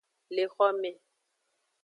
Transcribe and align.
Le 0.35 0.45
xome. 0.55 0.91